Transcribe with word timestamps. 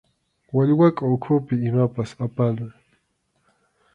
Wallwakʼu 0.55 1.03
ukhupi 1.15 1.55
imapas 1.69 2.11
apana. 2.25 2.65